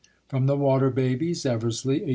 [0.29, 1.45] From The Water Babies.
[1.45, 2.09] Eversley, 1862.